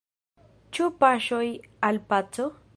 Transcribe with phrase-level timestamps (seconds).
[0.77, 1.45] Ĉu paŝoj
[1.91, 2.51] al paco?